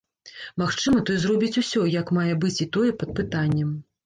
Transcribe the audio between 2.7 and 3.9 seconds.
тое, пад пытаннем.